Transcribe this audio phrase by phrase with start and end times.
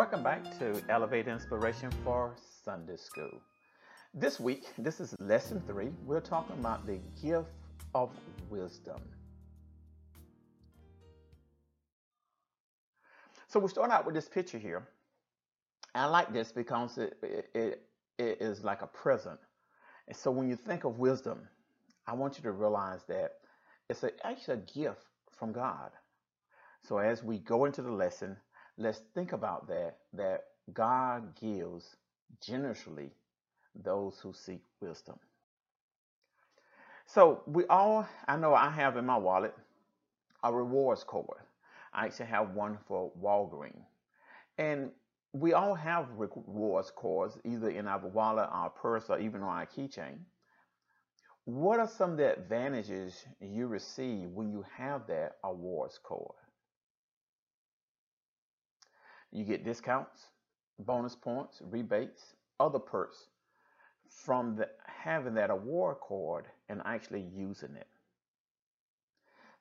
[0.00, 3.38] Welcome back to Elevate Inspiration for Sunday School.
[4.14, 5.90] This week, this is lesson three.
[6.06, 7.50] We're talking about the gift
[7.94, 8.08] of
[8.48, 8.98] wisdom.
[13.46, 14.88] So we start out with this picture here.
[15.94, 17.82] I like this because it, it,
[18.18, 19.38] it, is like a present.
[20.08, 21.46] And so when you think of wisdom,
[22.06, 23.32] I want you to realize that
[23.90, 25.04] it's a, actually a gift
[25.36, 25.90] from God.
[26.88, 28.38] So as we go into the lesson,
[28.80, 31.96] let's think about that, that God gives
[32.40, 33.10] generously
[33.74, 35.16] those who seek wisdom.
[37.04, 39.54] So we all, I know I have in my wallet
[40.42, 41.26] a rewards card.
[41.92, 43.84] I actually have one for Walgreens.
[44.56, 44.90] And
[45.32, 49.66] we all have rewards cards either in our wallet, our purse, or even on our
[49.66, 50.18] keychain.
[51.44, 56.34] What are some of the advantages you receive when you have that awards card?
[59.32, 60.26] You get discounts,
[60.78, 63.26] bonus points, rebates, other perks
[64.08, 67.86] from the, having that award card and actually using it.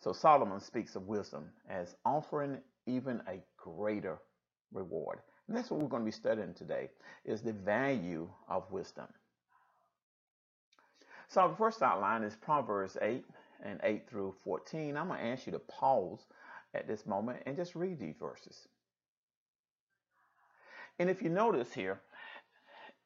[0.00, 4.18] So Solomon speaks of wisdom as offering even a greater
[4.72, 5.18] reward.
[5.46, 6.88] And that's what we're going to be studying today
[7.24, 9.06] is the value of wisdom.
[11.28, 13.24] So the first outline is Proverbs 8
[13.64, 14.96] and 8 through 14.
[14.96, 16.26] I'm going to ask you to pause
[16.74, 18.68] at this moment and just read these verses.
[20.98, 22.00] And if you notice here,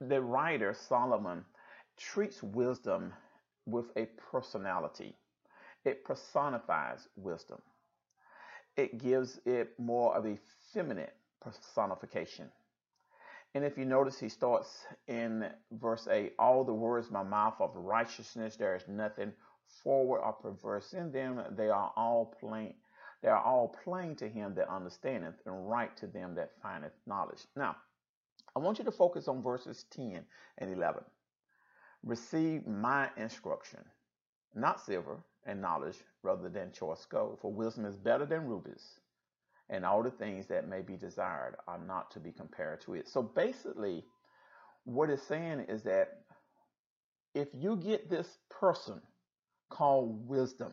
[0.01, 1.45] the writer Solomon
[1.97, 3.12] treats wisdom
[3.67, 5.15] with a personality.
[5.85, 7.61] It personifies wisdom.
[8.77, 10.39] It gives it more of a
[10.73, 12.51] feminine personification.
[13.55, 17.77] And if you notice, he starts in verse 8 All the words my mouth of
[17.77, 19.33] righteousness, there is nothing
[19.83, 21.42] forward or perverse in them.
[21.51, 22.75] They are all plain.
[23.22, 27.46] They are all plain to him that understandeth, and right to them that findeth knowledge.
[27.56, 27.77] Now,
[28.55, 30.24] I want you to focus on verses 10
[30.58, 31.05] and 11.
[32.02, 33.80] Receive my instruction,
[34.55, 37.38] not silver and knowledge, rather than choice gold.
[37.40, 39.00] For wisdom is better than rubies,
[39.70, 43.08] and all the things that may be desired are not to be compared to it.
[43.08, 44.04] So basically,
[44.84, 46.24] what it's saying is that
[47.34, 49.00] if you get this person
[49.70, 50.72] called wisdom,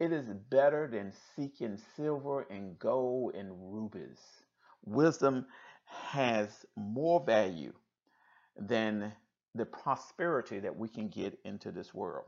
[0.00, 4.20] it is better than seeking silver and gold and rubies.
[4.84, 5.46] Wisdom
[5.84, 7.72] has more value
[8.56, 9.12] than
[9.54, 12.26] the prosperity that we can get into this world.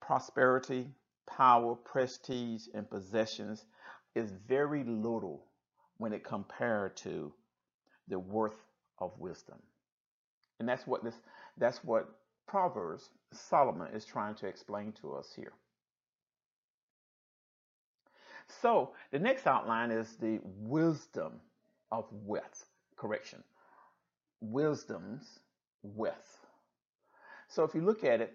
[0.00, 0.90] Prosperity,
[1.26, 3.64] power, prestige, and possessions
[4.14, 5.46] is very little
[5.98, 7.32] when it compared to
[8.08, 8.66] the worth
[8.98, 9.58] of wisdom.
[10.60, 11.14] And that's what this
[11.56, 12.08] that's what
[12.46, 15.52] Proverbs Solomon is trying to explain to us here.
[18.60, 21.40] So the next outline is the wisdom
[21.90, 22.66] of wealth.
[22.96, 23.42] Correction.
[24.40, 25.40] Wisdom's
[25.82, 26.46] wealth.
[27.48, 28.34] So if you look at it,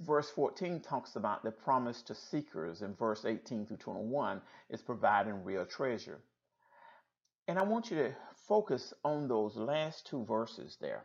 [0.00, 4.40] verse 14 talks about the promise to seekers, and verse 18 through 21
[4.70, 6.18] is providing real treasure.
[7.46, 8.14] And I want you to
[8.46, 11.04] focus on those last two verses there.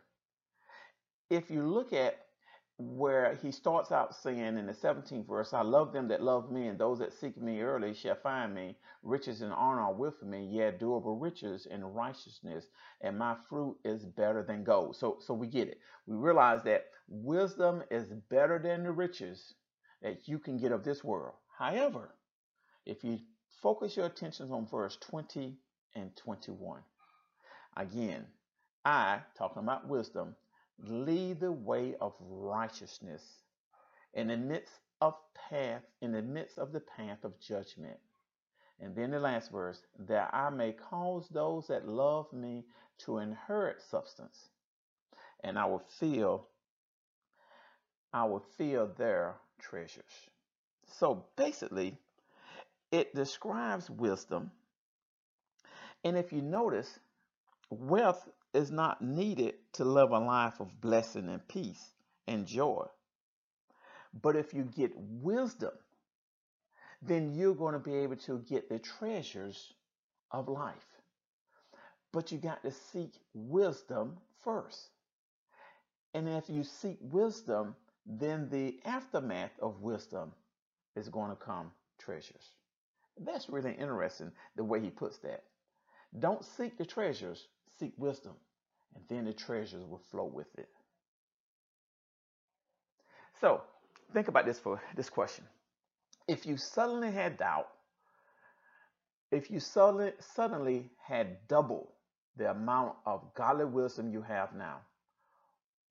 [1.30, 2.23] If you look at
[2.76, 6.66] where he starts out saying in the 17th verse, I love them that love me,
[6.66, 8.76] and those that seek me early shall find me.
[9.02, 12.66] Riches and honor are with me, yet durable riches and righteousness,
[13.00, 14.96] and my fruit is better than gold.
[14.96, 15.78] So, so we get it.
[16.06, 19.54] We realize that wisdom is better than the riches
[20.02, 21.34] that you can get of this world.
[21.56, 22.14] However,
[22.86, 23.20] if you
[23.62, 25.54] focus your attention on verse 20
[25.94, 26.80] and 21,
[27.76, 28.26] again,
[28.84, 30.34] I, talking about wisdom,
[30.82, 33.22] lead the way of righteousness
[34.14, 37.98] in the midst of path in the midst of the path of judgment.
[38.80, 42.64] And then the last verse that i may cause those that love me
[42.98, 44.48] to inherit substance
[45.42, 46.48] and i will fill
[48.12, 50.30] i will fill their treasures.
[50.86, 51.96] So basically
[52.92, 54.50] it describes wisdom.
[56.04, 56.98] And if you notice
[57.70, 61.90] wealth is not needed to live a life of blessing and peace
[62.26, 62.86] and joy.
[64.22, 65.72] But if you get wisdom,
[67.02, 69.74] then you're going to be able to get the treasures
[70.30, 70.74] of life.
[72.12, 74.88] But you got to seek wisdom first.
[76.14, 77.74] And if you seek wisdom,
[78.06, 80.32] then the aftermath of wisdom
[80.94, 82.50] is going to come treasures.
[83.18, 85.42] That's really interesting the way he puts that.
[86.18, 87.48] Don't seek the treasures,
[87.78, 88.34] seek wisdom,
[88.94, 90.68] and then the treasures will flow with it.
[93.40, 93.62] So,
[94.12, 95.44] think about this for this question.
[96.28, 97.68] If you suddenly had doubt,
[99.30, 101.92] if you suddenly, suddenly had double
[102.36, 104.78] the amount of godly wisdom you have now,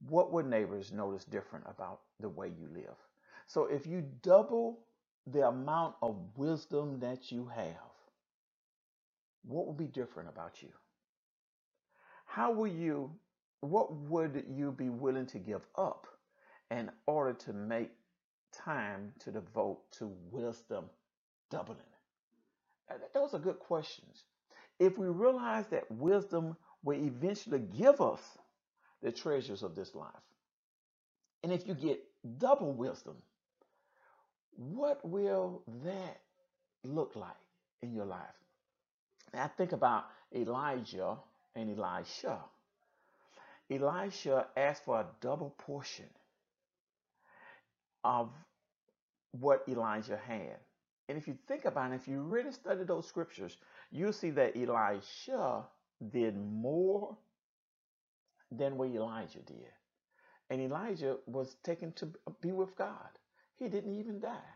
[0.07, 2.95] what would neighbors notice different about the way you live?
[3.47, 4.79] So if you double
[5.27, 7.91] the amount of wisdom that you have,
[9.45, 10.69] what would be different about you?
[12.33, 13.11] How will you,
[13.59, 16.07] what would you be willing to give up
[16.71, 17.91] in order to make
[18.51, 20.85] time to devote to wisdom
[21.51, 21.77] doubling?
[23.13, 24.23] Those are good questions.
[24.79, 28.21] If we realize that wisdom will eventually give us
[29.03, 30.09] the treasures of this life,
[31.43, 32.03] and if you get
[32.39, 33.17] double wisdom,
[34.55, 36.19] what will that
[36.83, 37.29] look like
[37.83, 38.33] in your life?
[39.35, 40.05] I think about
[40.35, 41.17] Elijah
[41.55, 42.39] and Elisha.
[43.71, 46.09] Elisha asked for a double portion
[48.03, 48.29] of
[49.31, 50.57] what Elijah had.
[51.09, 53.57] And if you think about it, if you really study those scriptures,
[53.91, 55.63] you'll see that Elisha
[56.11, 57.17] did more
[58.51, 59.71] than what Elijah did.
[60.49, 62.09] And Elijah was taken to
[62.41, 63.09] be with God.
[63.57, 64.51] He didn't even die.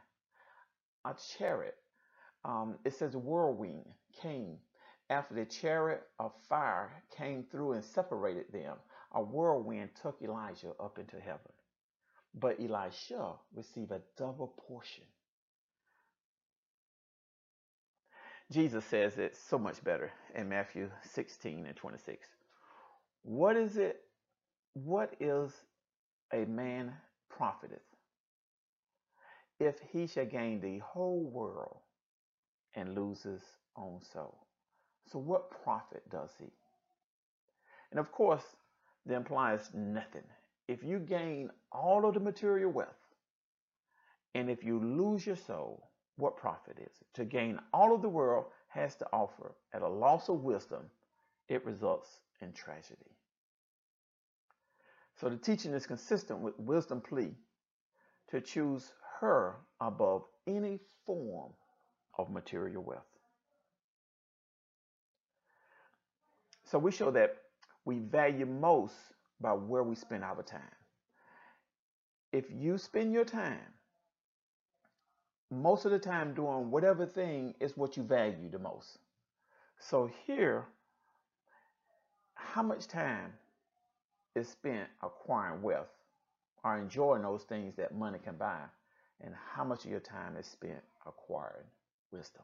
[1.05, 1.77] A chariot,
[2.43, 3.85] um, it says whirlwind
[4.21, 4.57] came
[5.09, 8.77] after the chariot of fire came through and separated them.
[9.13, 11.53] A whirlwind took Elijah up into heaven.
[12.35, 15.05] But Elisha received a double portion.
[18.51, 22.27] Jesus says it so much better in Matthew 16 and 26.
[23.23, 24.01] What is it?
[24.73, 25.51] What is
[26.33, 26.93] a man
[27.29, 27.81] profiteth
[29.59, 31.79] if he shall gain the whole world
[32.75, 33.41] and lose his
[33.75, 34.46] own soul?
[35.11, 36.51] So, what profit does he?
[37.91, 38.43] And of course,
[39.05, 40.23] the implies nothing.
[40.67, 42.89] If you gain all of the material wealth
[44.35, 47.07] and if you lose your soul, what profit is it?
[47.13, 50.83] To gain all of the world has to offer at a loss of wisdom,
[51.47, 53.11] it results in tragedy.
[55.15, 57.33] So the teaching is consistent with wisdom plea
[58.29, 61.53] to choose her above any form
[62.17, 63.16] of material wealth.
[66.69, 67.37] So we show that
[67.85, 68.95] we value most
[69.39, 70.61] by where we spend our time.
[72.33, 73.59] If you spend your time
[75.49, 78.97] most of the time doing whatever thing is what you value the most.
[79.79, 80.65] So here,
[82.35, 83.33] how much time
[84.35, 85.87] is spent acquiring wealth
[86.63, 88.61] or enjoying those things that money can buy,
[89.21, 91.65] and how much of your time is spent acquiring
[92.11, 92.43] wisdom?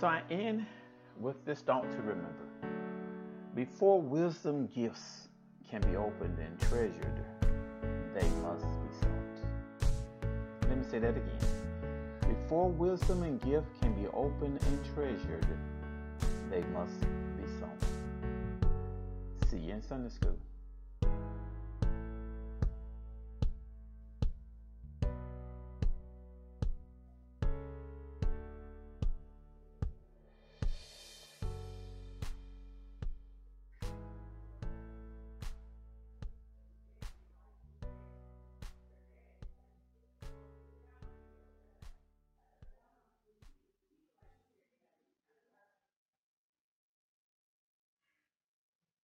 [0.00, 0.64] So I end
[1.20, 2.46] with this thought to remember.
[3.54, 5.28] Before wisdom gifts
[5.68, 7.22] can be opened and treasured,
[8.14, 10.30] they must be sought.
[10.70, 11.38] Let me say that again.
[12.26, 15.46] Before wisdom and gift can be opened and treasured,
[16.50, 17.76] they must be sown.
[19.50, 20.38] See you in Sunday school.